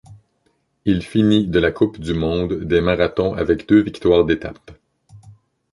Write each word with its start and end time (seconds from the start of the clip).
Il 0.85 1.03
finit 1.03 1.45
de 1.45 1.59
la 1.59 1.69
coupe 1.71 1.99
du 1.99 2.15
monde 2.15 2.61
des 2.63 2.81
marathons 2.81 3.35
avec 3.35 3.67
deux 3.69 3.81
victoires 3.83 4.25
d'étapes. 4.25 4.71